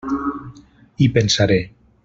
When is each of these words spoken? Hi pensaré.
Hi 1.05 1.09
pensaré. 1.19 1.61